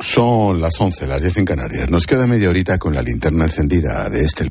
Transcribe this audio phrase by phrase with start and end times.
[0.00, 1.90] Son las 11, las 10 en Canarias.
[1.90, 4.48] Nos queda media horita con la linterna encendida de este.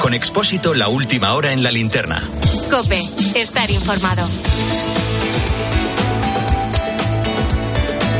[0.00, 2.22] Con Expósito, la última hora en la linterna.
[2.70, 3.00] Cope,
[3.36, 4.26] estar informado.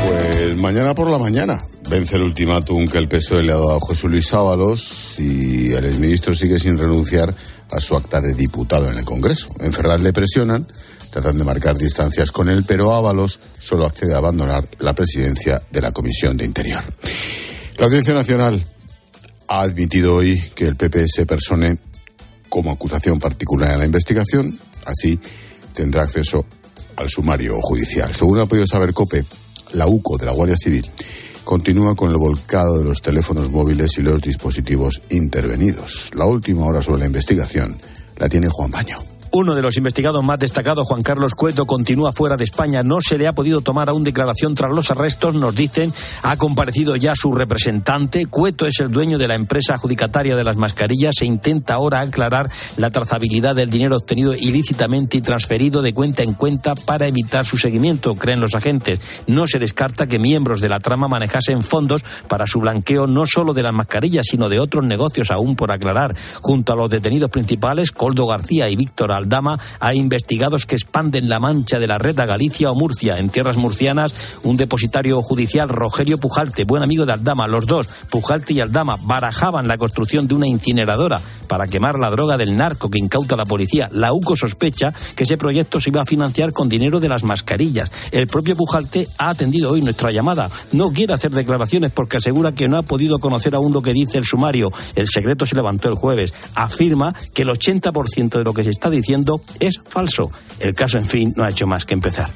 [0.05, 1.59] Pues mañana por la mañana
[1.89, 5.99] vence el ultimátum que el PSOE le ha dado a José Luis Ábalos y el
[5.99, 7.33] ministro sigue sin renunciar
[7.71, 9.49] a su acta de diputado en el Congreso.
[9.59, 10.65] En Ferraz le presionan,
[11.13, 15.79] tratan de marcar distancias con él, pero Ábalos solo accede a abandonar la presidencia de
[15.79, 16.83] la Comisión de Interior.
[17.77, 18.65] La Audiencia Nacional
[19.47, 21.77] ha admitido hoy que el PP se persone
[22.49, 25.19] como acusación particular en la investigación, así
[25.75, 26.45] tendrá acceso
[26.95, 28.13] al sumario judicial.
[28.15, 29.23] Según ha podido saber COPE,
[29.73, 30.89] la UCO de la Guardia Civil
[31.43, 36.09] continúa con el volcado de los teléfonos móviles y los dispositivos intervenidos.
[36.15, 37.79] La última hora sobre la investigación
[38.17, 39.12] la tiene Juan Baño.
[39.35, 42.83] Uno de los investigados más destacados, Juan Carlos Cueto, continúa fuera de España.
[42.83, 45.91] No se le ha podido tomar aún declaración tras los arrestos, nos dicen.
[46.21, 48.27] Ha comparecido ya su representante.
[48.27, 51.15] Cueto es el dueño de la empresa adjudicataria de las mascarillas.
[51.17, 56.35] Se intenta ahora aclarar la trazabilidad del dinero obtenido ilícitamente y transferido de cuenta en
[56.35, 58.99] cuenta para evitar su seguimiento, creen los agentes.
[59.25, 63.55] No se descarta que miembros de la trama manejasen fondos para su blanqueo no solo
[63.55, 66.15] de las mascarillas, sino de otros negocios aún por aclarar.
[66.39, 71.39] Junto a los detenidos principales, Coldo García y Víctor Aldama hay investigados que expanden la
[71.39, 73.19] mancha de la red a Galicia o Murcia.
[73.19, 78.53] En tierras murcianas, un depositario judicial, Rogelio Pujalte, buen amigo de Aldama, los dos, Pujalte
[78.53, 82.99] y Aldama, barajaban la construcción de una incineradora para quemar la droga del narco que
[82.99, 83.89] incauta la policía.
[83.91, 87.91] La UCO sospecha que ese proyecto se iba a financiar con dinero de las mascarillas.
[88.11, 90.49] El propio Pujalte ha atendido hoy nuestra llamada.
[90.71, 94.17] No quiere hacer declaraciones porque asegura que no ha podido conocer aún lo que dice
[94.17, 94.71] el sumario.
[94.95, 96.33] El secreto se levantó el jueves.
[96.55, 99.12] Afirma que el 80% de lo que se está diciendo
[99.59, 100.31] es falso.
[100.59, 102.29] El caso, en fin, no ha hecho más que empezar.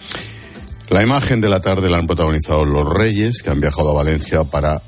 [0.89, 4.43] La imagen de la tarde la han protagonizado los reyes que han viajado a Valencia
[4.43, 4.81] para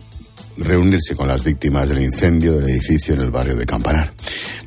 [0.57, 4.11] reunirse con las víctimas del incendio del edificio en el barrio de Campanar.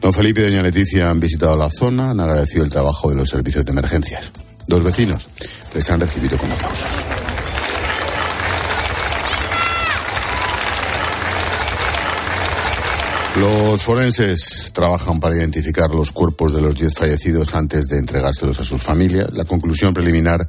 [0.00, 3.28] Don Felipe y doña Leticia han visitado la zona, han agradecido el trabajo de los
[3.28, 4.30] servicios de emergencias.
[4.66, 5.30] Dos vecinos
[5.74, 7.31] les han recibido con aplausos.
[13.40, 18.64] Los forenses trabajan para identificar los cuerpos de los 10 fallecidos antes de entregárselos a
[18.64, 19.32] sus familias.
[19.32, 20.46] La conclusión preliminar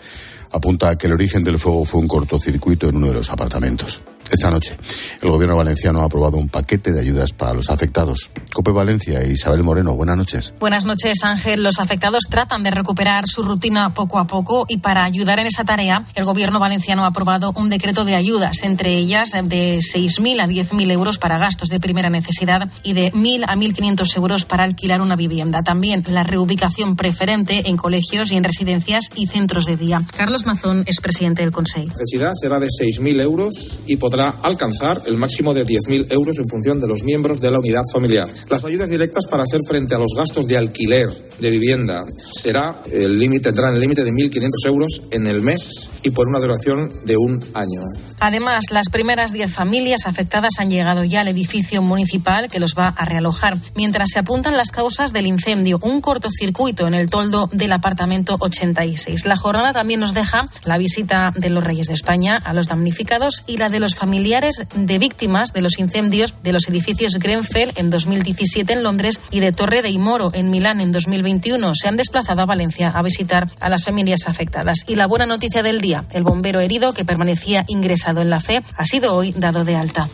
[0.52, 4.02] apunta a que el origen del fuego fue un cortocircuito en uno de los apartamentos.
[4.32, 4.76] Esta noche,
[5.22, 8.32] el gobierno valenciano ha aprobado un paquete de ayudas para los afectados.
[8.54, 10.54] Cope Valencia e Isabel Moreno, buenas noches.
[10.60, 11.64] Buenas noches, Ángel.
[11.64, 15.64] Los afectados tratan de recuperar su rutina poco a poco y para ayudar en esa
[15.64, 20.48] tarea, el gobierno valenciano ha aprobado un decreto de ayudas, entre ellas de 6.000 a
[20.48, 25.02] 10.000 euros para gastos de primera necesidad y de 1.000 a 1.500 euros para alquilar
[25.02, 25.62] una vivienda.
[25.64, 30.02] También la reubicación preferente en colegios y en residencias y centros de día.
[30.16, 31.88] Carlos Mazón es presidente del Consejo.
[31.88, 36.48] La necesidad será de 6.000 euros y podrá alcanzar el máximo de 10.000 euros en
[36.48, 38.30] función de los miembros de la unidad familiar.
[38.48, 41.10] Las ayudas directas para hacer frente a los gastos de alquiler
[41.40, 46.12] de vivienda será el límite, tendrá el límite de 1.500 euros en el mes y
[46.12, 47.82] por una duración de un año.
[48.20, 52.88] Además, las primeras 10 familias afectadas han llegado ya al edificio municipal que los va
[52.88, 57.74] a realojar, mientras se apuntan las causas del incendio, un cortocircuito en el toldo del
[57.74, 59.26] apartamento 86.
[59.26, 63.44] La jornada también nos deja la visita de los Reyes de España a los damnificados
[63.46, 67.90] y la de los familiares de víctimas de los incendios de los edificios Grenfell en
[67.90, 71.72] 2017 en Londres y de Torre de Imoro en Milán en 2021.
[71.74, 74.80] Se han desplazado a Valencia a visitar a las familias afectadas.
[74.88, 78.62] Y la buena noticia del día, el bombero herido que permanecía ingresado en la fe
[78.76, 80.10] ha sido hoy dado de alta.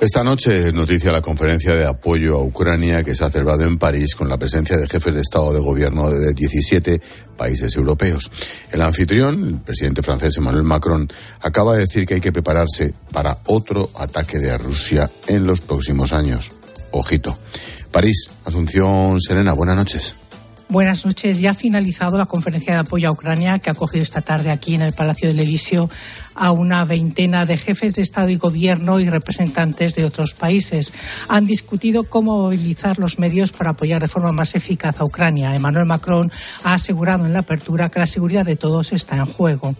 [0.00, 3.78] Esta noche es noticia la conferencia de apoyo a Ucrania que se ha celebrado en
[3.78, 7.00] París con la presencia de jefes de Estado de Gobierno de 17
[7.36, 8.30] países europeos.
[8.72, 11.08] El anfitrión, el presidente francés Emmanuel Macron,
[11.40, 16.12] acaba de decir que hay que prepararse para otro ataque de Rusia en los próximos
[16.12, 16.50] años.
[16.90, 17.38] Ojito.
[17.90, 20.16] París, Asunción Serena, buenas noches.
[20.68, 21.40] Buenas noches.
[21.40, 24.74] Ya ha finalizado la conferencia de apoyo a Ucrania que ha acogido esta tarde aquí
[24.74, 25.88] en el Palacio del Elíseo
[26.34, 30.92] a una veintena de jefes de Estado y Gobierno y representantes de otros países.
[31.28, 35.54] Han discutido cómo movilizar los medios para apoyar de forma más eficaz a Ucrania.
[35.54, 36.30] Emmanuel Macron
[36.64, 39.74] ha asegurado en la apertura que la seguridad de todos está en juego.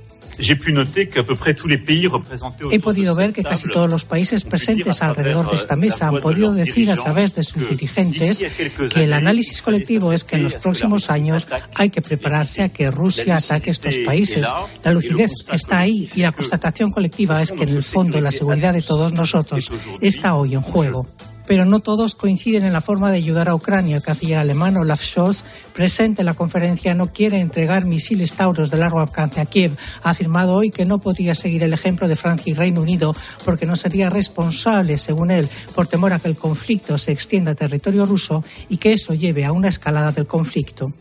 [2.71, 6.53] He podido ver que casi todos los países presentes alrededor de esta mesa han podido
[6.53, 8.45] decir a través de sus dirigentes
[8.93, 12.91] que el análisis colectivo es que en los próximos años hay que prepararse a que
[12.91, 14.47] Rusia ataque estos países.
[14.83, 18.73] La lucidez está ahí y la constatación colectiva es que en el fondo la seguridad
[18.73, 19.71] de todos nosotros
[20.01, 21.07] está hoy en juego.
[21.55, 23.95] Pero no todos coinciden en la forma de ayudar a Ucrania.
[23.95, 28.77] El canciller alemán Olaf Scholz, presente en la conferencia, no quiere entregar misiles Tauros de
[28.77, 29.77] largo alcance a Kiev.
[30.03, 33.15] Ha afirmado hoy que no podría seguir el ejemplo de Francia y Reino Unido
[33.45, 37.55] porque no sería responsable, según él, por temor a que el conflicto se extienda a
[37.55, 40.93] territorio ruso y que eso lleve a una escalada del conflicto.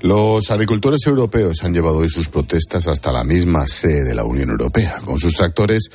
[0.00, 4.48] Los agricultores europeos han llevado hoy sus protestas hasta la misma sede de la Unión
[4.48, 5.00] Europea.
[5.04, 5.90] Con sus tractores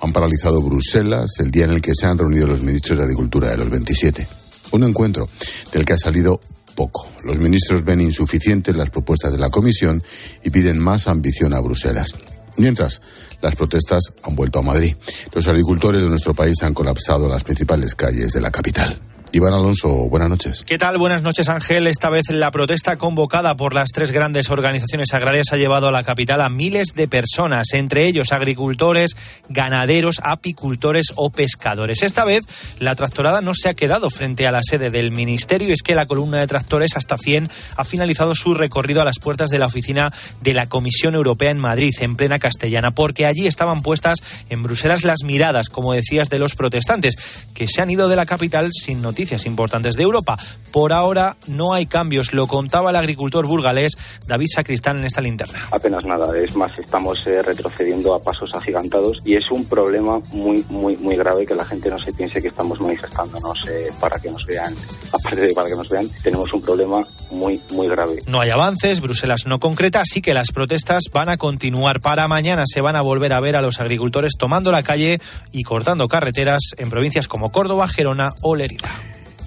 [0.00, 3.50] han paralizado Bruselas el día en el que se han reunido los ministros de Agricultura
[3.50, 4.26] de los 27.
[4.72, 5.28] Un encuentro
[5.72, 6.40] del que ha salido
[6.74, 7.08] poco.
[7.24, 10.02] Los ministros ven insuficientes las propuestas de la Comisión
[10.44, 12.14] y piden más ambición a Bruselas.
[12.56, 13.00] Mientras,
[13.40, 14.94] las protestas han vuelto a Madrid.
[15.34, 19.00] Los agricultores de nuestro país han colapsado las principales calles de la capital.
[19.32, 20.64] Iván Alonso, buenas noches.
[20.64, 20.96] ¿Qué tal?
[20.96, 21.86] Buenas noches, Ángel.
[21.86, 26.02] Esta vez la protesta convocada por las tres grandes organizaciones agrarias ha llevado a la
[26.02, 29.16] capital a miles de personas, entre ellos agricultores,
[29.50, 32.02] ganaderos, apicultores o pescadores.
[32.02, 32.44] Esta vez
[32.78, 36.06] la tractorada no se ha quedado frente a la sede del ministerio, es que la
[36.06, 40.10] columna de tractores hasta 100 ha finalizado su recorrido a las puertas de la oficina
[40.40, 45.04] de la Comisión Europea en Madrid, en plena castellana, porque allí estaban puestas en Bruselas
[45.04, 47.16] las miradas, como decías, de los protestantes,
[47.54, 50.38] que se han ido de la capital sin noticias noticias importantes de Europa.
[50.70, 53.98] Por ahora no hay cambios, lo contaba el agricultor burgalés
[54.28, 55.58] David Sacristán en esta linterna.
[55.72, 60.64] Apenas nada, es más, estamos eh, retrocediendo a pasos agigantados y es un problema muy,
[60.68, 64.30] muy, muy grave que la gente no se piense que estamos manifestándonos eh, para que
[64.30, 64.72] nos vean,
[65.12, 68.18] aparte de para que nos vean, tenemos un problema muy, muy grave.
[68.28, 71.98] No hay avances, Bruselas no concreta, así que las protestas van a continuar.
[71.98, 75.64] Para mañana se van a volver a ver a los agricultores tomando la calle y
[75.64, 78.88] cortando carreteras en provincias como Córdoba, Gerona o Lerida.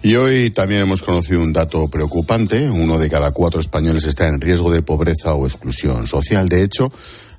[0.04, 2.70] Y hoy también hemos conocido un dato preocupante.
[2.70, 6.50] Uno de cada cuatro españoles está en riesgo de pobreza o exclusión social.
[6.50, 6.92] De hecho,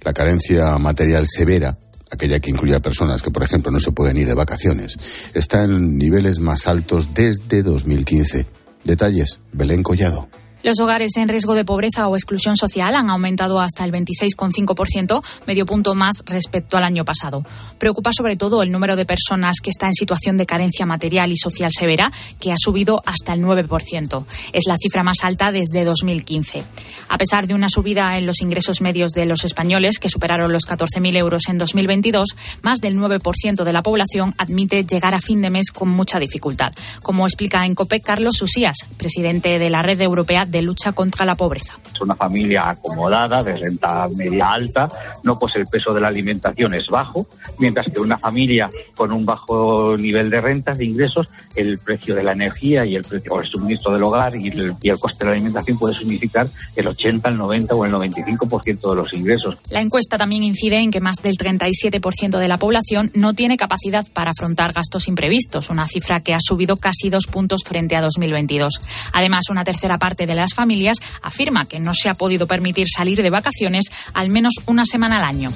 [0.03, 1.77] la carencia material severa,
[2.11, 4.97] aquella que incluye a personas que, por ejemplo, no se pueden ir de vacaciones,
[5.35, 8.47] está en niveles más altos desde 2015.
[8.85, 10.29] Detalles, Belén Collado.
[10.63, 15.67] Los hogares en riesgo de pobreza o exclusión social han aumentado hasta el 26,5%, medio
[15.67, 17.43] punto más respecto al año pasado.
[17.79, 21.37] Preocupa sobre todo el número de personas que está en situación de carencia material y
[21.37, 24.25] social severa, que ha subido hasta el 9%.
[24.53, 26.63] Es la cifra más alta desde 2015.
[27.09, 30.63] A pesar de una subida en los ingresos medios de los españoles, que superaron los
[30.63, 35.51] 14.000 euros en 2022, más del 9% de la población admite llegar a fin de
[35.51, 36.73] mes con mucha dificultad.
[37.03, 41.35] Como explica en COPEC Carlos Susías, presidente de la Red Europea de lucha contra la
[41.35, 41.79] pobreza.
[41.93, 44.89] Es una familia acomodada, de renta media alta,
[45.25, 47.27] no pues el peso de la alimentación es bajo,
[47.59, 52.23] mientras que una familia con un bajo nivel de rentas, de ingresos, el precio de
[52.23, 55.31] la energía y el precio el suministro del hogar y el, y el coste de
[55.31, 56.47] la alimentación puede significar
[56.77, 59.59] el 80, el 90 o el 95% de los ingresos.
[59.71, 64.07] La encuesta también incide en que más del 37% de la población no tiene capacidad
[64.13, 68.81] para afrontar gastos imprevistos, una cifra que ha subido casi dos puntos frente a 2022.
[69.13, 72.87] Además, una tercera parte de la las familias, afirma que no se ha podido permitir
[72.95, 75.51] salir de vacaciones al menos una semana al año.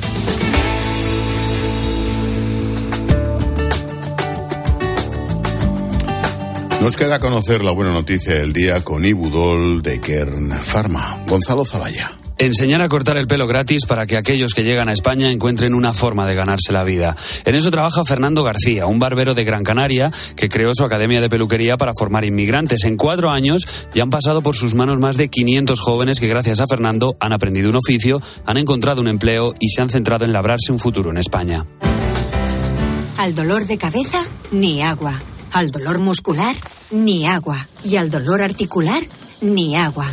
[6.80, 11.18] Nos queda conocer la buena noticia del día con Ibudol de Kern Pharma.
[11.26, 12.25] Gonzalo Zavalla.
[12.38, 15.94] Enseñar a cortar el pelo gratis para que aquellos que llegan a España encuentren una
[15.94, 17.16] forma de ganarse la vida.
[17.46, 21.30] En eso trabaja Fernando García, un barbero de Gran Canaria que creó su academia de
[21.30, 22.84] peluquería para formar inmigrantes.
[22.84, 26.60] En cuatro años ya han pasado por sus manos más de 500 jóvenes que gracias
[26.60, 30.32] a Fernando han aprendido un oficio, han encontrado un empleo y se han centrado en
[30.32, 31.64] labrarse un futuro en España.
[33.19, 35.20] Al dolor de cabeza, ni agua.
[35.52, 36.55] Al dolor muscular,
[36.90, 37.66] ni agua.
[37.82, 39.02] Y al dolor articular,
[39.40, 40.12] ni agua.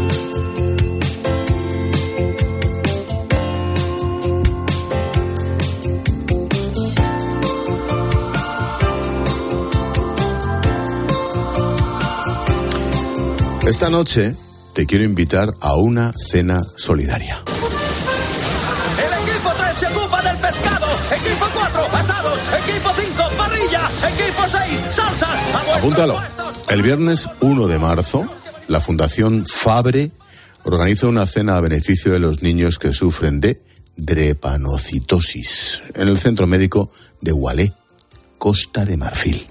[13.65, 14.35] Esta noche
[14.73, 17.43] te quiero invitar a una cena solidaria.
[18.97, 20.87] El equipo 3 se ocupa del pescado.
[21.15, 22.41] Equipo 4, asados.
[22.65, 23.81] Equipo 5, parrilla.
[24.09, 25.39] Equipo 6, salsas.
[25.75, 26.19] Apúntalo.
[26.69, 28.25] El viernes 1 de marzo,
[28.67, 30.09] la Fundación Fabre
[30.63, 33.61] organiza una cena a beneficio de los niños que sufren de
[33.95, 36.91] drepanocitosis en el centro médico
[37.21, 37.73] de Gualé,
[38.39, 39.50] Costa de Marfil.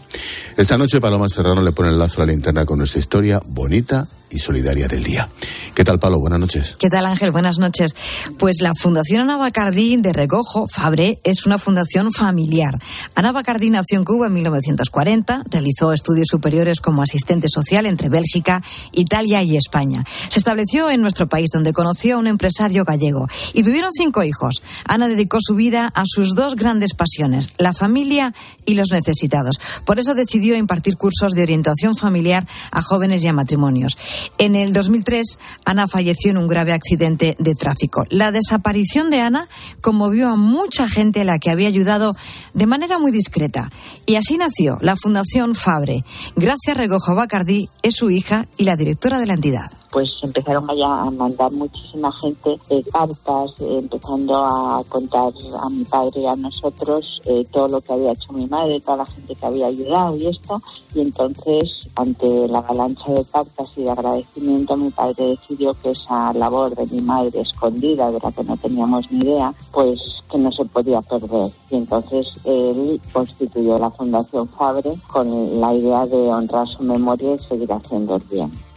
[0.56, 4.06] Esta noche Paloma Serrano le pone el lazo a la linterna con nuestra historia bonita
[4.30, 5.28] y solidaria del día.
[5.74, 6.18] ¿Qué tal, Palo?
[6.20, 6.76] Buenas noches.
[6.78, 7.30] ¿Qué tal, Ángel?
[7.30, 7.94] Buenas noches.
[8.38, 12.78] Pues la Fundación Ana Bacardí de Recojo, Fabre, es una fundación familiar.
[13.14, 18.62] Ana Bacardí nació en Cuba en 1940, realizó estudios superiores como asistente social entre Bélgica,
[18.92, 20.04] Italia y España.
[20.28, 24.62] Se estableció en nuestro país, donde conoció a un empresario gallego y tuvieron cinco hijos.
[24.84, 28.34] Ana dedicó su vida a sus dos grandes pasiones, la familia
[28.66, 29.60] y los necesitados.
[29.84, 33.96] Por eso decidió impartir cursos de orientación familiar a jóvenes y a matrimonios.
[34.38, 38.04] En el 2003, Ana falleció en un grave accidente de tráfico.
[38.10, 39.48] La desaparición de Ana
[39.80, 42.16] conmovió a mucha gente a la que había ayudado
[42.54, 43.70] de manera muy discreta.
[44.06, 46.04] Y así nació la Fundación Fabre.
[46.36, 51.02] Gracias Regojo Bacardí es su hija y la directora de la entidad pues empezaron allá
[51.02, 57.20] a mandar muchísima gente eh, cartas, empezando a contar a mi padre y a nosotros
[57.24, 60.26] eh, todo lo que había hecho mi madre, toda la gente que había ayudado y
[60.28, 60.60] esto.
[60.94, 66.32] Y entonces, ante la avalancha de cartas y de agradecimiento, mi padre decidió que esa
[66.34, 69.98] labor de mi madre escondida, de la que no teníamos ni idea, pues
[70.30, 71.50] que no se podía perder.
[71.70, 77.38] Y entonces él constituyó la Fundación Fabre con la idea de honrar su memoria y
[77.38, 78.69] seguir haciendo el bien.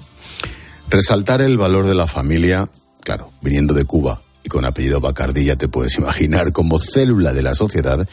[0.94, 2.70] Resaltar el valor de la familia,
[3.02, 7.42] claro, viniendo de Cuba y con apellido Bacardí, ya te puedes imaginar, como célula de
[7.42, 8.08] la sociedad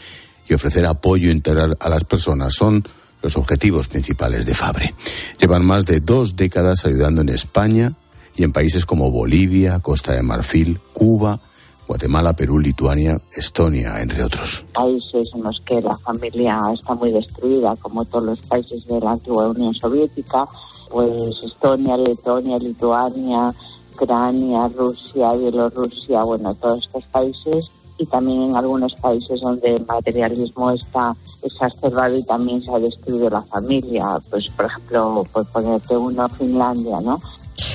[0.49, 2.83] y ofrecer apoyo integral a las personas son
[3.21, 4.95] los objetivos principales de Fabre.
[5.39, 7.93] Llevan más de dos décadas ayudando en España
[8.35, 11.39] y en países como Bolivia, Costa de Marfil, Cuba,
[11.87, 14.65] Guatemala, Perú, Lituania, Estonia, entre otros.
[14.73, 19.11] Países en los que la familia está muy destruida, como todos los países de la
[19.11, 20.47] antigua Unión Soviética,
[20.91, 23.53] pues Estonia, Letonia, Lituania,
[23.93, 30.71] Ucrania, Rusia, Bielorrusia, bueno, todos estos países y también en algunos países donde el materialismo
[30.71, 36.27] está exacerbado y también se ha destruido la familia, pues por ejemplo, por ponerte uno,
[36.29, 37.19] Finlandia, ¿no?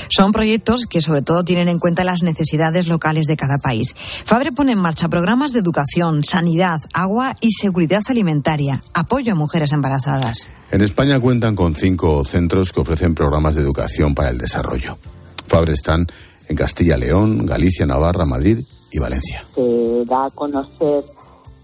[0.08, 3.94] Son proyectos que sobre todo tienen en cuenta las necesidades locales de cada país.
[3.96, 9.72] Fabre pone en marcha programas de educación, sanidad, agua y seguridad alimentaria, apoyo a mujeres
[9.72, 10.50] embarazadas.
[10.70, 14.98] En España cuentan con cinco centros que ofrecen programas de educación para el desarrollo.
[15.46, 16.06] Fabre están
[16.48, 19.44] en Castilla-León, Galicia, Navarra, Madrid y Valencia.
[19.54, 21.02] Se da a conocer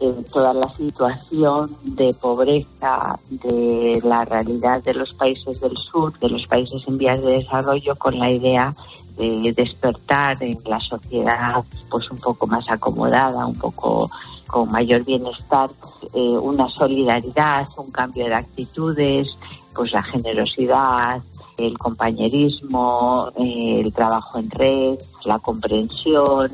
[0.03, 6.29] eh, toda la situación de pobreza de la realidad de los países del sur, de
[6.29, 8.75] los países en vías de desarrollo, con la idea
[9.17, 14.11] de despertar en la sociedad pues un poco más acomodada, un poco
[14.49, 15.71] con mayor bienestar,
[16.13, 19.39] eh, una solidaridad, un cambio de actitudes,
[19.75, 21.23] pues la generosidad,
[21.59, 26.51] el compañerismo, el trabajo en red, la comprensión.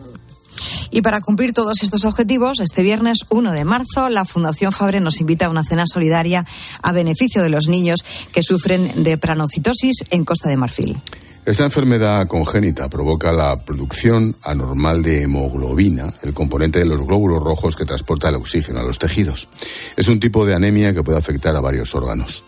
[0.91, 5.21] Y para cumplir todos estos objetivos, este viernes 1 de marzo, la Fundación Fabre nos
[5.21, 6.47] invita a una cena solidaria
[6.83, 11.01] a beneficio de los niños que sufren de pranocitosis en Costa de Marfil.
[11.49, 17.75] Esta enfermedad congénita provoca la producción anormal de hemoglobina, el componente de los glóbulos rojos
[17.75, 19.49] que transporta el oxígeno a los tejidos.
[19.97, 22.43] Es un tipo de anemia que puede afectar a varios órganos.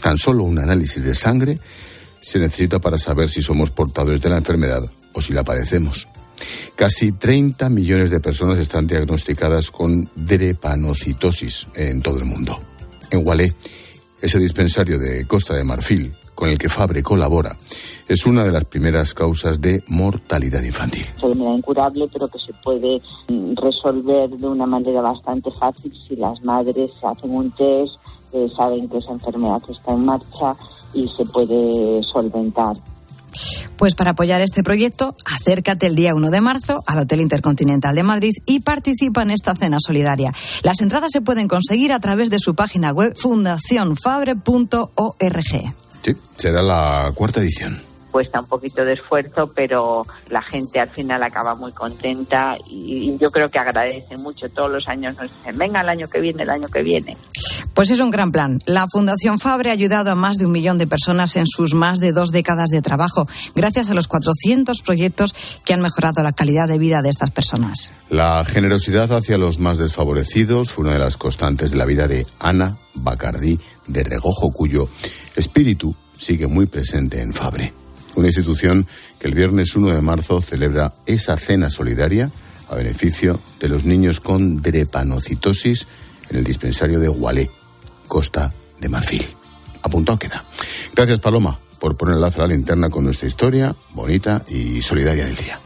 [0.00, 1.58] Tan solo un análisis de sangre
[2.20, 6.08] se necesita para saber si somos portadores de la enfermedad o si la padecemos.
[6.74, 12.58] Casi 30 millones de personas están diagnosticadas con drepanocitosis en todo el mundo.
[13.10, 13.54] En Gualé,
[14.20, 17.56] ese dispensario de Costa de Marfil, con el que Fabre colabora,
[18.06, 21.02] es una de las primeras causas de mortalidad infantil.
[21.02, 25.92] Es una enfermedad incurable, pero que se puede mm, resolver de una manera bastante fácil
[26.06, 27.94] si las madres hacen un test,
[28.32, 30.54] eh, saben que esa enfermedad está en marcha
[30.94, 32.76] y se puede solventar.
[33.78, 38.02] Pues para apoyar este proyecto, acércate el día 1 de marzo al Hotel Intercontinental de
[38.02, 40.34] Madrid y participa en esta cena solidaria.
[40.64, 45.74] Las entradas se pueden conseguir a través de su página web fundacionfabre.org.
[46.02, 47.80] Sí, será la cuarta edición
[48.10, 53.30] cuesta un poquito de esfuerzo, pero la gente al final acaba muy contenta y, yo
[53.30, 54.48] creo que agradece mucho.
[54.48, 57.16] Todos los años nos dicen, venga el año que viene, el año que viene.
[57.78, 58.58] Pues es un gran plan.
[58.66, 62.00] La Fundación Fabre ha ayudado a más de un millón de personas en sus más
[62.00, 65.32] de dos décadas de trabajo, gracias a los 400 proyectos
[65.64, 67.92] que han mejorado la calidad de vida de estas personas.
[68.10, 72.26] La generosidad hacia los más desfavorecidos fue una de las constantes de la vida de
[72.40, 74.88] Ana Bacardí de Regojo, cuyo
[75.36, 77.72] espíritu sigue muy presente en Fabre,
[78.16, 78.88] una institución
[79.20, 82.28] que el viernes 1 de marzo celebra esa cena solidaria
[82.70, 85.86] a beneficio de los niños con drepanocitosis
[86.30, 87.48] en el dispensario de Gualé,
[88.08, 89.24] Costa de Marfil.
[89.82, 90.44] Apuntado queda.
[90.94, 95.26] Gracias, Paloma, por poner el lazo a la linterna con nuestra historia bonita y solidaria
[95.26, 95.60] del día.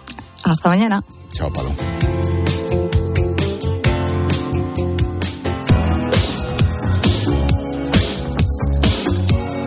[0.44, 1.02] Hasta mañana.
[1.32, 1.76] Chao, Paloma.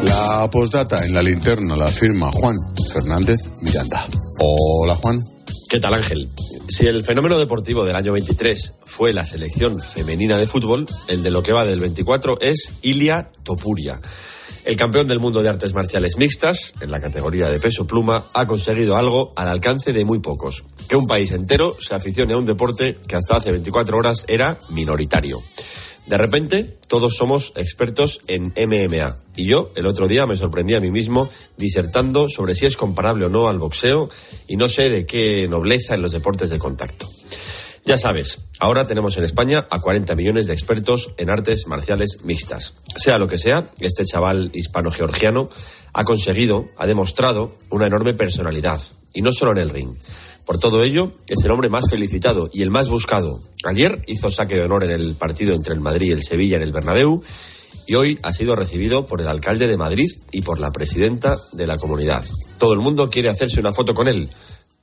[0.04, 2.56] La postdata en la linterna la firma Juan
[2.94, 4.06] Fernández Miranda.
[4.40, 5.35] Hola Juan.
[5.76, 6.30] ¿Qué tal Ángel?
[6.70, 11.32] Si el fenómeno deportivo del año 23 fue la selección femenina de fútbol, el de
[11.32, 14.00] lo que va del 24 es Ilia Topuria.
[14.64, 18.48] El campeón del mundo de artes marciales mixtas, en la categoría de peso pluma, ha
[18.48, 20.64] conseguido algo al alcance de muy pocos.
[20.88, 24.58] Que un país entero se aficione a un deporte que hasta hace 24 horas era
[24.70, 25.44] minoritario.
[26.08, 29.18] De repente, todos somos expertos en MMA.
[29.36, 33.26] Y yo, el otro día, me sorprendí a mí mismo disertando sobre si es comparable
[33.26, 34.10] o no al boxeo
[34.48, 37.10] y no sé de qué nobleza en los deportes de contacto.
[37.86, 42.74] Ya sabes, ahora tenemos en España a 40 millones de expertos en artes marciales mixtas.
[42.96, 45.50] Sea lo que sea, este chaval hispano-georgiano
[45.94, 48.82] ha conseguido, ha demostrado una enorme personalidad.
[49.14, 49.92] Y no solo en el ring.
[50.46, 53.42] Por todo ello, es el hombre más felicitado y el más buscado.
[53.64, 56.62] Ayer hizo saque de honor en el partido entre el Madrid y el Sevilla en
[56.62, 57.24] el Bernabéu
[57.88, 61.68] y hoy ha sido recibido por el alcalde de Madrid y por la presidenta de
[61.68, 62.24] la comunidad.
[62.60, 64.30] Todo el mundo quiere hacerse una foto con él.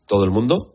[0.07, 0.67] ¿Todo el mundo?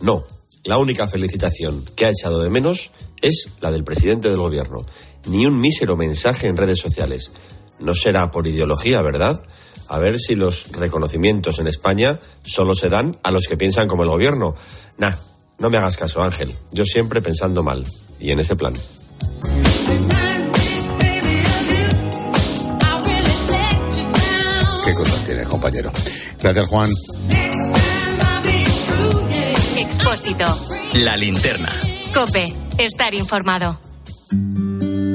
[0.00, 0.24] No.
[0.64, 4.84] La única felicitación que ha echado de menos es la del presidente del gobierno.
[5.26, 7.30] Ni un mísero mensaje en redes sociales.
[7.78, 9.42] No será por ideología, ¿verdad?
[9.88, 14.02] A ver si los reconocimientos en España solo se dan a los que piensan como
[14.02, 14.54] el gobierno.
[14.98, 15.12] Nah,
[15.58, 16.54] no me hagas caso, Ángel.
[16.72, 17.84] Yo siempre pensando mal.
[18.18, 18.74] Y en ese plan.
[24.84, 25.92] ¿Qué cosas tienes, compañero?
[26.40, 26.90] Gracias, Juan.
[29.76, 30.44] Expósito.
[30.94, 31.68] La linterna.
[32.14, 32.52] Cope.
[32.78, 33.78] Estar informado.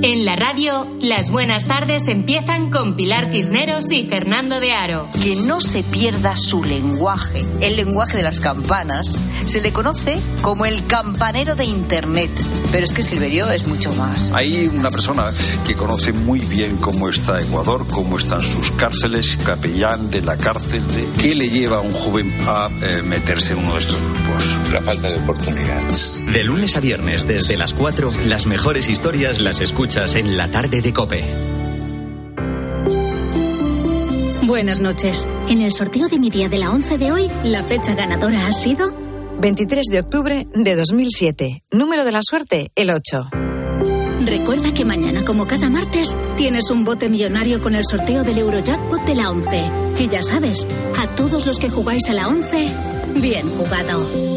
[0.04, 5.08] En la radio, las buenas tardes empiezan con Pilar Cisneros y Fernando de Aro.
[5.22, 7.40] Que no se pierda su lenguaje.
[7.62, 12.32] El lenguaje de las campanas se le conoce como el campanero de Internet.
[12.72, 14.32] Pero es que Silverio es mucho más.
[14.32, 15.26] Hay una persona
[15.68, 20.82] que conoce muy bien cómo está Ecuador, cómo están sus cárceles, capellán de la cárcel,
[20.96, 24.72] de qué le lleva a un joven a eh, meterse en uno de estos grupos.
[24.72, 26.30] La falta de oportunidades.
[26.32, 30.82] De lunes a viernes, desde las 4, las mejores historias las escuchas en la tarde
[30.82, 31.26] de Cope.
[34.44, 35.28] Buenas noches.
[35.50, 38.54] En el sorteo de mi día de la 11 de hoy, la fecha ganadora ha
[38.54, 39.01] sido
[39.42, 41.64] 23 de octubre de 2007.
[41.72, 43.32] Número de la suerte, el 8.
[44.24, 49.04] Recuerda que mañana, como cada martes, tienes un bote millonario con el sorteo del Eurojackpot
[49.04, 49.66] de la 11.
[49.98, 50.68] Y ya sabes,
[51.00, 52.68] a todos los que jugáis a la 11,
[53.20, 54.31] bien jugado.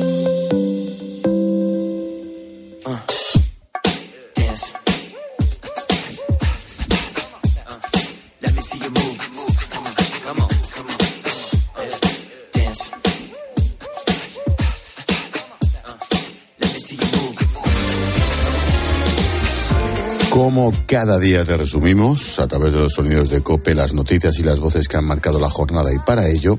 [20.45, 24.43] Como cada día te resumimos, a través de los sonidos de COPE, las noticias y
[24.43, 26.59] las voces que han marcado la jornada y para ello,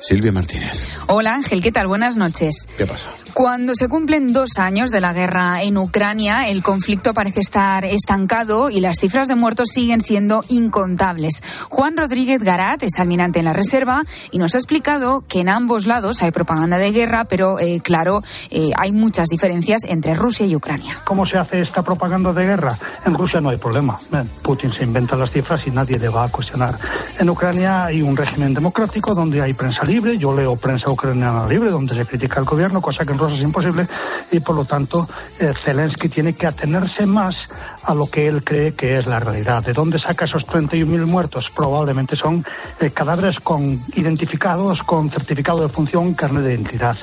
[0.00, 0.82] Silvia Martínez.
[1.08, 1.88] Hola Ángel, ¿qué tal?
[1.88, 2.66] Buenas noches.
[2.78, 3.10] ¿Qué pasa?
[3.38, 8.68] Cuando se cumplen dos años de la guerra en Ucrania, el conflicto parece estar estancado
[8.68, 11.40] y las cifras de muertos siguen siendo incontables.
[11.70, 15.86] Juan Rodríguez Garat es almirante en la reserva y nos ha explicado que en ambos
[15.86, 20.56] lados hay propaganda de guerra, pero eh, claro, eh, hay muchas diferencias entre Rusia y
[20.56, 20.98] Ucrania.
[21.04, 22.76] ¿Cómo se hace esta propaganda de guerra?
[23.06, 24.00] En Rusia no hay problema.
[24.42, 26.76] Putin se inventa las cifras y nadie le va a cuestionar.
[27.20, 30.18] En Ucrania hay un régimen democrático donde hay prensa libre.
[30.18, 33.42] Yo leo prensa ucraniana libre, donde se critica al gobierno, cosa que en Rusia es
[33.42, 33.86] imposible
[34.30, 37.36] y por lo tanto eh, Zelensky tiene que atenerse más
[37.82, 39.62] a lo que él cree que es la realidad.
[39.62, 41.50] ¿De dónde saca esos 31.000 muertos?
[41.50, 42.44] Probablemente son
[42.80, 46.96] eh, cadáveres con identificados con certificado de función, carne de identidad.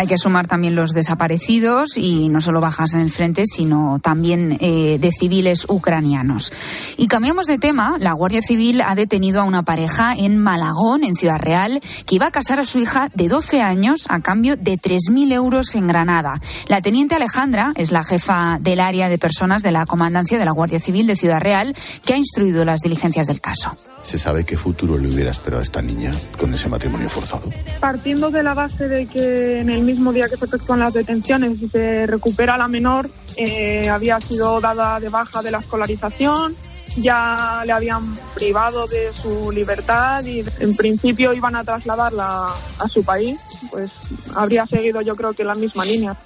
[0.00, 4.56] Hay que sumar también los desaparecidos y no solo bajas en el frente, sino también
[4.58, 6.54] eh, de civiles ucranianos.
[6.96, 7.96] Y cambiamos de tema.
[8.00, 12.28] La Guardia Civil ha detenido a una pareja en Malagón, en Ciudad Real, que iba
[12.28, 16.40] a casar a su hija de 12 años a cambio de 3.000 euros en Granada.
[16.68, 20.52] La teniente Alejandra es la jefa del área de personas de la Comandancia de la
[20.52, 23.72] Guardia Civil de Ciudad Real, que ha instruido las diligencias del caso.
[24.00, 27.50] ¿Se sabe qué futuro le hubiera esperado a esta niña con ese matrimonio forzado?
[27.80, 31.60] Partiendo de la base de que en el mismo día que se efectúan las detenciones
[31.60, 36.54] y se recupera la menor, eh, había sido dada de baja de la escolarización,
[36.96, 38.02] ya le habían
[38.34, 42.48] privado de su libertad y en principio iban a trasladarla
[42.78, 43.38] a su país,
[43.70, 43.90] pues
[44.34, 46.16] habría seguido yo creo que la misma línea.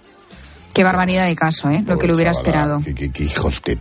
[0.73, 1.85] Qué barbaridad de caso, ¿eh?
[1.87, 2.81] Lo que le hubiera esperado.
[2.83, 3.79] Qué, hijos de...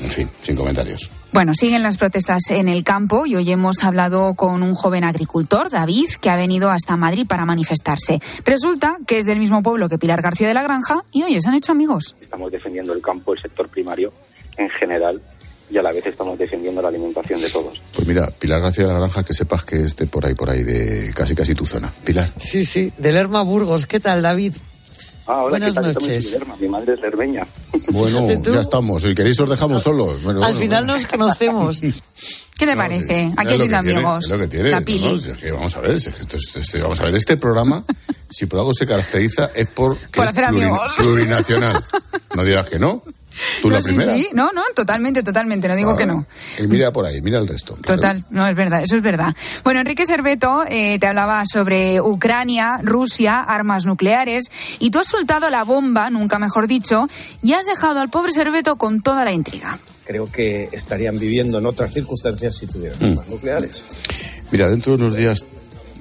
[0.00, 1.10] En fin, sin comentarios.
[1.32, 5.70] Bueno, siguen las protestas en el campo y hoy hemos hablado con un joven agricultor,
[5.70, 8.20] David, que ha venido hasta Madrid para manifestarse.
[8.44, 11.48] Resulta que es del mismo pueblo que Pilar García de la Granja y hoy se
[11.48, 12.16] han hecho amigos.
[12.20, 14.12] Estamos defendiendo el campo, el sector primario
[14.56, 15.22] en general
[15.70, 17.80] y a la vez estamos defendiendo la alimentación de todos.
[17.94, 20.64] Pues mira, Pilar García de la Granja, que sepas que esté por ahí, por ahí,
[20.64, 21.92] de casi casi tu zona.
[22.04, 22.28] Pilar.
[22.38, 23.86] Sí, sí, de Lerma Burgos.
[23.86, 24.56] ¿Qué tal, David?
[25.32, 26.36] Ah, hola, Buenas noches.
[26.58, 27.46] Mi madre es lermeña.
[27.92, 29.02] Bueno, ya estamos.
[29.02, 30.22] Si queréis os dejamos solos.
[30.22, 31.80] Bueno, Al bueno, final nos conocemos.
[32.58, 33.30] ¿Qué te parece?
[33.36, 34.24] Aquí Es lo hay que tiene, amigos.
[34.24, 34.70] Es lo que tiene.
[34.70, 34.84] La ¿no?
[34.86, 35.20] Pili.
[35.20, 37.14] Si es que vamos a ver, si es que esto es- esto- vamos a ver,
[37.16, 37.82] este programa,
[38.30, 40.92] si por algo se caracteriza, es por, que Por es hacer plurin- amigos.
[40.98, 41.84] plurinacional.
[42.36, 43.02] No dirás que no.
[43.62, 44.14] Tú No, la sí, primera.
[44.14, 46.26] sí, no, no, totalmente, totalmente, no digo Ah, que no.
[46.58, 47.74] Y mira por ahí, mira el resto.
[47.84, 49.34] Total, no, es verdad, eso es verdad.
[49.64, 55.50] Bueno, Enrique Serveto eh, te hablaba sobre Ucrania, Rusia, armas nucleares, y tú has soltado
[55.50, 57.08] la bomba, nunca mejor dicho,
[57.42, 59.78] y has dejado al pobre Serveto con toda la intriga.
[60.06, 63.04] Creo que estarían viviendo en otras circunstancias si tuvieran Mm.
[63.12, 63.82] armas nucleares.
[64.50, 65.44] Mira, dentro de unos días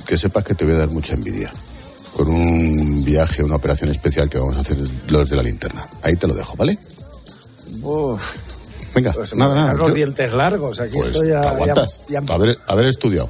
[0.08, 1.52] que sepas que te voy a dar mucha envidia.
[2.16, 4.78] Con un viaje, una operación especial que vamos a hacer
[5.10, 5.86] los de la linterna.
[6.02, 6.78] Ahí te lo dejo, ¿vale?
[7.82, 8.22] Uf,
[8.96, 9.74] Venga, pues nada, nada.
[9.74, 10.80] los yo- dientes largos.
[10.80, 12.04] Aquí pues estoy te ya, ya- aguantas.
[12.10, 13.30] ya- Haber, haber estudiado.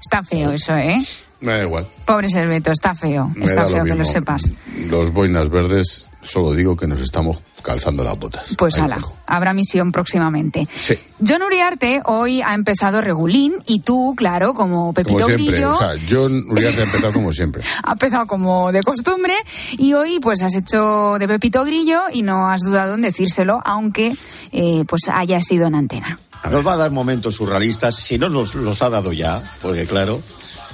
[0.00, 1.02] Está feo eso, ¿eh?
[1.40, 1.86] Me da igual.
[2.04, 4.42] Pobre Serveto, está feo, Me está feo que lo sepas.
[4.88, 8.54] Los boinas verdes, solo digo que nos estamos calzando las botas.
[8.56, 10.66] Pues Ahí ala, habrá misión próximamente.
[10.74, 10.98] Sí.
[11.26, 15.46] John Uriarte hoy ha empezado regulín y tú, claro, como Pepito Como siempre.
[15.52, 17.62] Grillo, O sea, John Uriarte ha empezado como siempre.
[17.82, 19.34] ha empezado como de costumbre
[19.72, 24.16] y hoy pues has hecho de Pepito Grillo y no has dudado en decírselo, aunque
[24.52, 26.18] eh, pues haya sido en antena.
[26.50, 30.20] Nos va a dar momentos surrealistas, si no nos los ha dado ya, porque claro,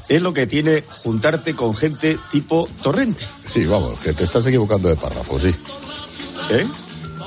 [0.09, 3.25] es lo que tiene juntarte con gente tipo torrente.
[3.47, 5.55] Sí, vamos, que te estás equivocando de párrafo, sí.
[6.51, 6.67] ¿Eh?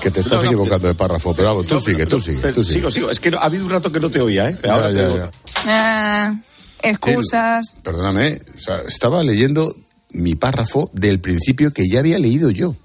[0.01, 2.39] Que te estás No, no, equivocando de párrafo, pero vamos, tú No, sigue, tú sigue,
[2.41, 2.75] pero tú sigue.
[2.77, 3.11] Sigo, sigo.
[3.11, 4.57] Es que no- ha habido un rato que no te oía, ¿eh?
[4.63, 5.29] Ya, Ahora te ya, oigo.
[5.65, 6.31] ya.
[6.31, 7.77] Eh, excusas.
[7.83, 9.75] Perdóname, o sea, estaba leyendo
[10.11, 12.75] mi párrafo del principio que ya había leído yo.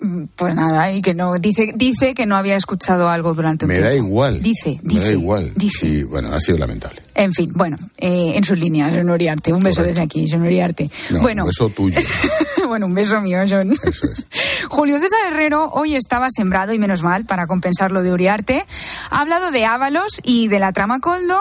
[0.00, 3.68] Mm, Pues nada, y que no dice dice que no había escuchado algo durante un
[3.70, 4.40] Me da igual.
[4.42, 5.52] Dice, Me da dice, igual.
[5.80, 7.02] Sí, bueno, ha sido lamentable.
[7.14, 9.52] En fin, bueno, eh, en sus líneas, John Uriarte.
[9.52, 10.88] Un beso desde aquí, John Uriarte.
[11.10, 12.00] No, bueno, Eso tuyo.
[12.68, 13.74] bueno, un beso mío, John.
[14.70, 18.64] Julio César Herrero hoy estaba sembrado y menos mal para compensar lo de Uriarte.
[19.10, 21.40] Ha hablado de Ábalos y de la trama Coldo.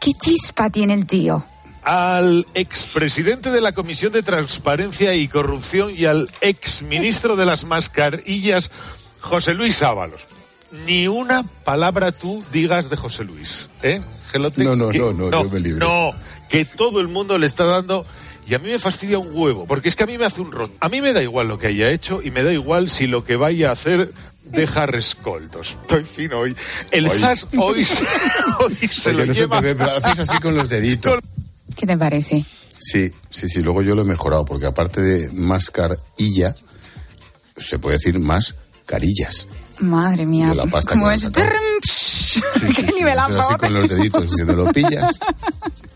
[0.00, 1.44] ¿Qué chispa tiene el tío?
[1.82, 8.70] Al expresidente de la Comisión de Transparencia y Corrupción y al exministro de las mascarillas,
[9.20, 10.20] José Luis Ábalos.
[10.86, 14.00] Ni una palabra tú digas de José Luis, ¿eh?
[14.30, 15.86] Gelote, No, no, que- no, no, yo me libro.
[15.86, 16.14] No,
[16.48, 18.06] que todo el mundo le está dando...
[18.48, 20.50] Y a mí me fastidia un huevo, porque es que a mí me hace un
[20.50, 20.72] ron.
[20.80, 23.24] A mí me da igual lo que haya hecho y me da igual si lo
[23.24, 24.10] que vaya a hacer
[24.44, 25.76] deja rescoldos.
[25.82, 26.56] Estoy fino hoy.
[26.90, 27.18] El Hoy.
[27.20, 28.04] ZAS hoy, se-
[28.58, 29.60] hoy se lo no se lleva...
[29.60, 31.20] te ve, pero haces así con los deditos.
[31.76, 32.44] ¿Qué te parece?
[32.78, 36.54] Sí, sí, sí, luego yo lo he mejorado, porque aparte de mascarilla,
[37.56, 38.54] se puede decir más
[38.86, 39.46] carillas.
[39.80, 40.48] Madre mía.
[40.50, 41.24] De la pasta Como que es...
[41.24, 41.48] me sacó.
[42.76, 43.40] ¡Qué nivelazo!
[43.40, 45.18] Haces así con los deditos, diciendo, lo pillas.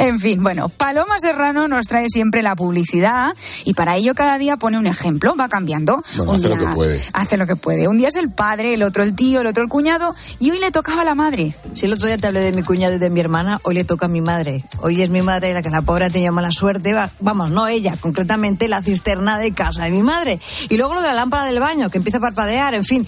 [0.00, 3.34] En fin, bueno, Paloma Serrano nos trae siempre la publicidad
[3.64, 6.02] y para ello cada día pone un ejemplo, va cambiando.
[6.16, 7.04] Bueno, Un hace lo que puede.
[7.12, 7.88] Hace lo que puede.
[7.88, 10.58] Un día es el padre, el otro el tío, el otro el cuñado y hoy
[10.58, 11.54] le tocaba a la madre.
[11.74, 13.84] Si el otro día te hablé de mi cuñado y de mi hermana, hoy le
[13.84, 14.64] toca a mi madre.
[14.80, 16.94] Hoy es mi madre la que la pobre ha tenido mala suerte.
[16.94, 20.40] Va- Vamos, no ella, concretamente la cisterna de casa de mi madre.
[20.68, 23.06] Y luego lo de la lámpara del baño, que empieza a parpadear, en fin.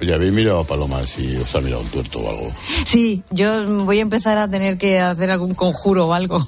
[0.00, 2.52] Oye, habéis mirado a Paloma si os ha mirado un tuerto o algo.
[2.84, 6.46] Sí, yo voy a empezar a tener que hacer algún conjuro o algo.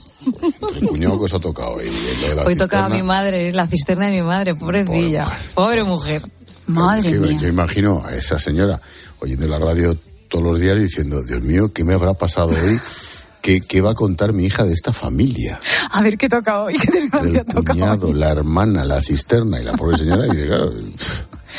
[0.76, 1.80] El cuñado que os ha tocado.
[1.82, 1.86] Y
[2.22, 5.24] lo de la Hoy toca a mi madre, la cisterna de mi madre, pobrecilla.
[5.54, 6.22] Pobre mujer.
[6.66, 8.78] Madre que Yo imagino a esa señora
[9.20, 9.96] oyendo la radio
[10.28, 12.78] todos los días diciendo, Dios mío, ¿qué me habrá pasado hoy?
[13.40, 15.58] ¿Qué, qué va a contar mi hija de esta familia?
[15.90, 18.12] A ver qué toca hoy, qué desgracia El toca cuñado, hoy.
[18.14, 20.26] la hermana, la cisterna y la pobre señora.
[20.26, 20.66] Y dice, claro,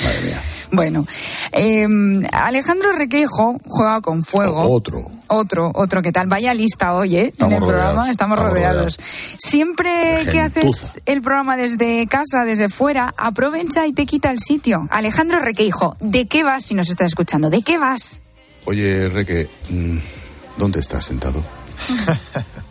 [0.04, 0.42] madre mía.
[0.72, 1.08] Bueno,
[1.52, 1.86] eh,
[2.32, 4.62] Alejandro Requejo juega con fuego.
[4.70, 5.06] Otro.
[5.28, 6.28] Otro, otro, ¿qué tal?
[6.28, 7.28] Vaya lista hoy, ¿eh?
[7.28, 9.00] Estamos en el programa, rodeados, estamos, estamos rodeados.
[9.38, 14.88] Siempre que haces el programa desde casa, desde fuera, aprovecha y te quita el sitio.
[14.90, 17.50] Alejandro Requeijo, ¿de qué vas si nos estás escuchando?
[17.50, 18.20] ¿De qué vas?
[18.66, 19.98] Oye, Reque, mm,
[20.58, 21.44] ¿dónde estás sentado?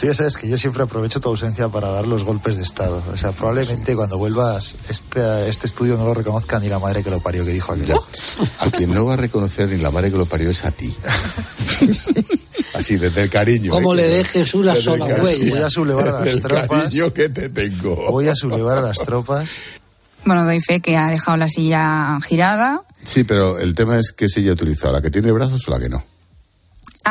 [0.00, 3.02] Tú ya sabes que yo siempre aprovecho tu ausencia para dar los golpes de Estado.
[3.12, 7.10] O sea, probablemente cuando vuelvas, este, este estudio no lo reconozca ni la madre que
[7.10, 7.94] lo parió, que dijo aquel.
[8.60, 10.96] A quien no va a reconocer ni la madre que lo parió es a ti.
[12.74, 13.72] Así, desde el cariño.
[13.72, 13.96] ¿Cómo ¿eh?
[13.96, 14.08] le
[14.54, 15.50] una desde el sola huella?
[15.50, 16.82] Voy a sublevar a las tropas.
[16.82, 18.10] cariño que te tengo.
[18.10, 19.50] Voy a sublevar a las tropas.
[20.24, 22.80] Bueno, doy fe que ha dejado la silla girada.
[23.02, 25.78] Sí, pero el tema es qué silla ha utilizado, la que tiene brazos o la
[25.78, 26.02] que no.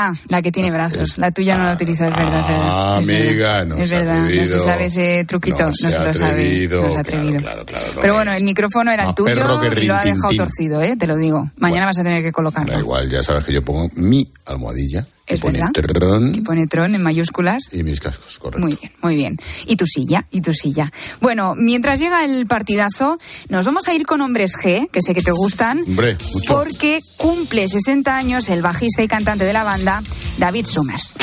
[0.02, 1.18] Ah, la que tiene brazos.
[1.18, 2.62] La tuya no la utilizo, es verdad, es verdad.
[2.64, 3.28] Ah, Es verdad.
[3.28, 4.60] amiga, no Es se verdad, no se atrevido.
[4.60, 6.32] sabe ese truquito, no, No se, se ha lo sabe.
[6.32, 7.42] atrevido, No se ha claro, atrevido.
[7.42, 10.96] claro, claro, Pero bueno, el micrófono era el tuyo y lo ha dejado torcido, ¿eh?
[10.98, 11.50] Te lo digo.
[11.58, 12.72] Mañana vas a tener que colocarlo.
[12.74, 16.32] Da igual, ya sabes que yo pongo mi almohadilla, que Es pone verdad.
[16.34, 17.70] Que pone Tron en mayúsculas.
[17.72, 18.60] y mis cascos, correcto.
[18.66, 19.38] Muy bien, muy bien.
[19.68, 20.92] Y tu silla, y tu silla.
[21.22, 25.22] Bueno, mientras llega el partidazo, nos vamos a ir con Hombres G, que sé que
[25.22, 25.84] te gustan.
[25.86, 26.56] Hombre, mucho.
[26.56, 30.02] Porque cumple 60 años el bajista y cantante de la banda,
[30.40, 31.18] David Summers.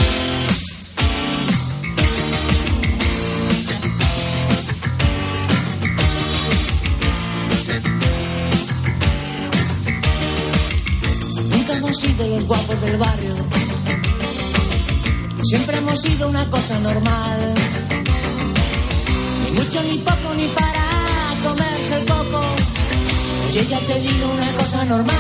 [11.51, 13.35] Nunca hemos sido los guapos del barrio.
[15.44, 17.55] Siempre hemos sido una cosa normal.
[19.44, 20.85] Ni mucho ni poco ni para
[21.44, 22.40] comerse el coco.
[23.49, 25.16] Oye, ya te digo una cosa normal.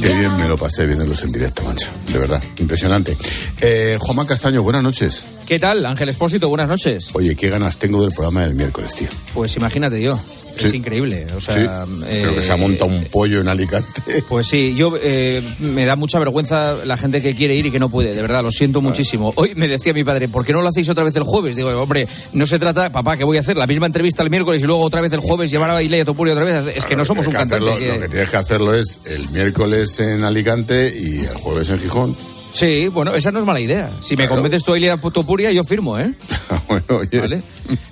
[0.00, 1.86] Qué bien me lo pasé viéndolos en directo, macho.
[2.12, 3.16] De verdad, impresionante.
[3.60, 5.24] Eh, Juanma Castaño, buenas noches.
[5.46, 6.48] ¿Qué tal, Ángel Espósito?
[6.48, 7.10] Buenas noches.
[7.12, 9.08] Oye, qué ganas tengo del programa del miércoles, tío.
[9.34, 10.18] Pues imagínate yo,
[10.56, 11.26] es increíble.
[11.36, 14.00] O sea, sí, eh, creo que se ha montado un pollo en Alicante.
[14.28, 17.78] Pues sí, yo eh, me da mucha vergüenza la gente que quiere ir y que
[17.78, 19.32] no puede, de verdad, lo siento muchísimo.
[19.36, 21.56] Hoy me decía mi padre, ¿por qué no lo hacéis otra vez el jueves?
[21.56, 24.62] Digo, hombre, no se trata, papá, que voy a hacer la misma entrevista el miércoles
[24.62, 26.76] y luego otra vez el jueves llevar a Ilya Topuri otra vez.
[26.76, 27.68] Es que no somos un que cantante.
[27.70, 31.68] hacerlo- que- Lo que tienes que hacerlo es el miércoles en Alicante y el jueves
[31.68, 32.16] en Gijón.
[32.52, 33.90] Sí, bueno, esa no es mala idea.
[34.00, 36.12] Si me convences tú a Ilya Topuria, yo firmo, ¿eh?
[36.68, 37.18] bueno, oye.
[37.18, 37.42] Vale.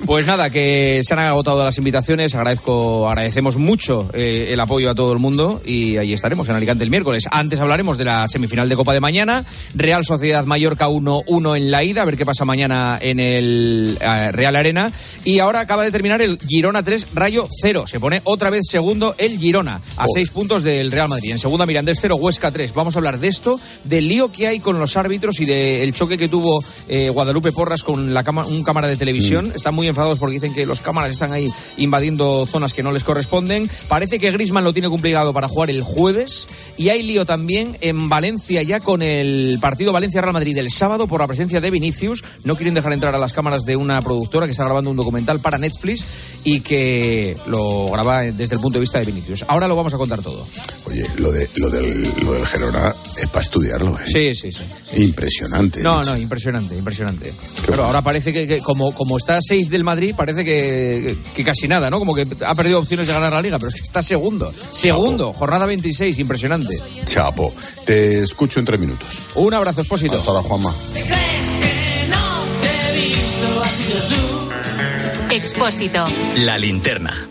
[0.05, 2.35] Pues nada, que se han agotado las invitaciones.
[2.35, 6.85] Agradezco, agradecemos mucho eh, el apoyo a todo el mundo y ahí estaremos en Alicante
[6.85, 7.25] el miércoles.
[7.31, 9.45] Antes hablaremos de la semifinal de Copa de mañana.
[9.75, 14.33] Real Sociedad Mallorca 1-1 en la ida, a ver qué pasa mañana en el eh,
[14.33, 14.93] Real Arena.
[15.25, 17.87] Y ahora acaba de terminar el Girona 3, Rayo 0.
[17.87, 20.09] Se pone otra vez segundo el Girona, a Joder.
[20.13, 21.31] seis puntos del Real Madrid.
[21.31, 22.75] En segunda Mirandés 0, Huesca 3.
[22.75, 26.19] Vamos a hablar de esto, del lío que hay con los árbitros y del choque
[26.19, 29.49] que tuvo eh, Guadalupe Porras con la cama- un cámara de televisión.
[29.49, 29.57] Mm.
[29.57, 33.05] Están muy enfadados porque dicen que los cámaras están ahí invadiendo zonas que no les
[33.05, 33.71] corresponden.
[33.89, 36.49] Parece que Grisman lo tiene complicado para jugar el jueves.
[36.77, 41.21] Y hay lío también en Valencia ya con el partido Valencia-Real Madrid el sábado por
[41.21, 42.25] la presencia de Vinicius.
[42.43, 45.41] No quieren dejar entrar a las cámaras de una productora que está grabando un documental
[45.41, 46.05] para Netflix
[46.45, 49.45] y que lo graba desde el punto de vista de Vinicius.
[49.49, 50.47] Ahora lo vamos a contar todo.
[50.87, 54.03] Oye, lo, de, lo, del, lo del Gerona es para estudiarlo, ¿eh?
[54.07, 55.03] Sí, sí, sí.
[55.03, 55.83] Impresionante.
[55.83, 57.35] No, no, impresionante, impresionante.
[57.67, 61.45] Pero ahora parece que, que como, como está a 6 del Madrid, parece que, que
[61.45, 61.99] casi nada, ¿no?
[61.99, 64.53] Como que ha perdido opciones de ganar la liga, pero es que está segundo.
[64.73, 66.77] Segundo, jornada 26, impresionante.
[67.05, 67.53] Chapo,
[67.87, 69.29] te escucho en tres minutos.
[69.35, 70.17] Un abrazo, Espósito.
[70.17, 70.75] Hasta ahora, Juanma.
[70.93, 73.63] ¿Crees que no te he visto?
[73.63, 75.35] Has sido tú.
[75.35, 76.05] Expósito.
[76.45, 77.30] La linterna.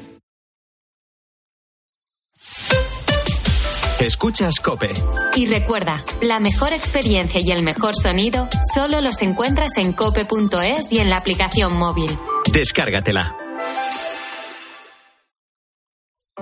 [4.09, 4.91] Escuchas Cope.
[5.35, 10.97] Y recuerda, la mejor experiencia y el mejor sonido solo los encuentras en cope.es y
[10.97, 12.09] en la aplicación móvil.
[12.51, 13.37] Descárgatela.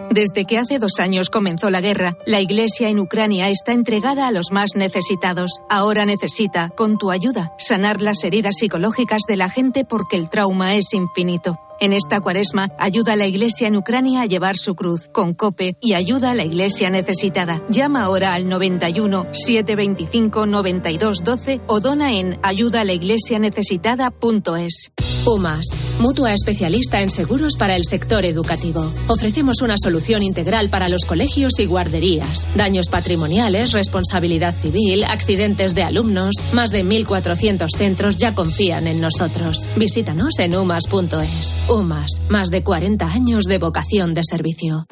[0.10, 4.32] Desde que hace dos años comenzó la guerra, la Iglesia en Ucrania está entregada a
[4.32, 5.60] los más necesitados.
[5.70, 10.76] Ahora necesita, con tu ayuda, sanar las heridas psicológicas de la gente porque el trauma
[10.76, 11.60] es infinito.
[11.80, 15.78] En esta cuaresma, ayuda a la Iglesia en Ucrania a llevar su cruz con COPE
[15.80, 17.62] y ayuda a la Iglesia necesitada.
[17.70, 24.92] Llama ahora al 91 725 92 12 o dona en ayudaalaiglesianecesitada.es.
[25.28, 28.82] UMAS, mutua especialista en seguros para el sector educativo.
[29.08, 32.48] Ofrecemos una solución integral para los colegios y guarderías.
[32.56, 36.34] Daños patrimoniales, responsabilidad civil, accidentes de alumnos.
[36.54, 39.68] Más de 1.400 centros ya confían en nosotros.
[39.76, 41.54] Visítanos en umas.es.
[41.70, 44.86] UMAS, más de 40 años de vocación de servicio.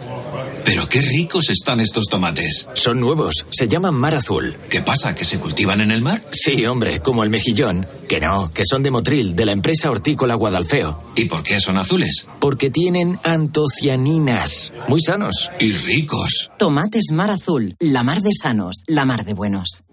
[0.65, 2.67] Pero qué ricos están estos tomates.
[2.73, 4.57] Son nuevos, se llaman mar azul.
[4.69, 5.13] ¿Qué pasa?
[5.13, 6.21] ¿Que se cultivan en el mar?
[6.31, 7.87] Sí, hombre, como el mejillón.
[8.09, 10.99] Que no, que son de Motril, de la empresa hortícola Guadalfeo.
[11.15, 12.27] ¿Y por qué son azules?
[12.39, 14.73] Porque tienen antocianinas.
[14.87, 15.51] Muy sanos.
[15.59, 16.51] Y ricos.
[16.57, 19.83] Tomates Mar Azul, la mar de sanos, la mar de buenos.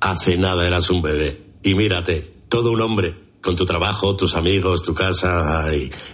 [0.00, 1.40] Hace nada eras un bebé.
[1.62, 3.14] Y mírate, todo un hombre.
[3.42, 5.66] Con tu trabajo, tus amigos, tu casa.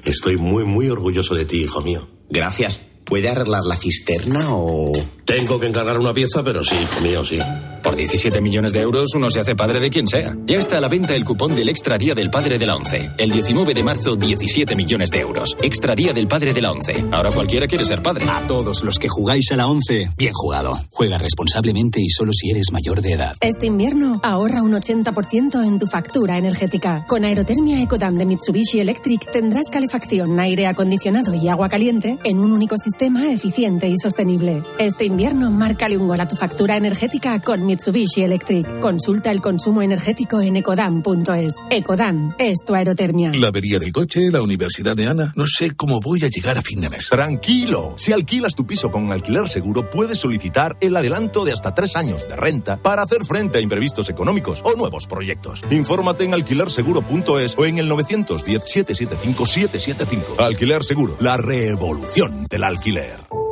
[0.05, 2.07] Estoy muy, muy orgulloso de ti, hijo mío.
[2.31, 2.81] Gracias.
[3.05, 4.93] ¿Puede arreglar la cisterna o...?
[5.29, 7.39] Tengo que encargar una pieza, pero sí, hijo mío, sí.
[7.83, 10.35] Por 17 millones de euros uno se hace padre de quien sea.
[10.47, 13.11] Ya está a la venta el cupón del Extra Día del Padre de la ONCE.
[13.19, 15.55] El 19 de marzo, 17 millones de euros.
[15.63, 17.05] Extra Día del Padre de la ONCE.
[17.13, 18.25] Ahora cualquiera quiere ser padre.
[18.27, 20.81] A todos los que jugáis a la 11, bien jugado.
[20.91, 23.37] Juega responsablemente y solo si eres mayor de edad.
[23.41, 27.05] Este invierno ahorra un 80% en tu factura energética.
[27.07, 32.53] Con Aerotermia Ecodan de Mitsubishi Electric tendrás calefacción, aire acondicionado y agua caliente en un
[32.53, 34.63] único sistema eficiente y sostenible.
[34.79, 35.18] Este invierno
[35.51, 37.89] márcale un gol a tu factura energética con Mitsubishi.
[37.89, 38.81] Mitsubishi Electric.
[38.81, 41.65] Consulta el consumo energético en ecodam.es.
[41.71, 43.31] Ecodam es tu aerotermia.
[43.33, 45.33] La avería del coche, la universidad de Ana.
[45.37, 47.09] No sé cómo voy a llegar a fin de mes.
[47.09, 47.95] Tranquilo.
[47.97, 52.29] Si alquilas tu piso con alquiler seguro, puedes solicitar el adelanto de hasta tres años
[52.29, 55.63] de renta para hacer frente a imprevistos económicos o nuevos proyectos.
[55.71, 60.43] Infórmate en alquilerseguro.es o en el 910 775 775.
[60.43, 63.48] Alquiler Seguro, la revolución del alquiler.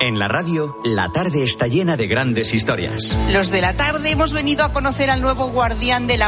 [0.00, 3.14] En la radio, la tarde está llena de grandes historias.
[3.34, 6.18] Los de la tarde hemos venido a conocer al nuevo guardián de la